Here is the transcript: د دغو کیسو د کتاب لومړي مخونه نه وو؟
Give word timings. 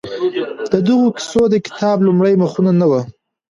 د 0.71 0.73
دغو 0.87 1.07
کیسو 1.17 1.41
د 1.49 1.55
کتاب 1.65 1.97
لومړي 2.07 2.33
مخونه 2.41 2.71
نه 2.79 2.85
وو؟ 2.89 3.01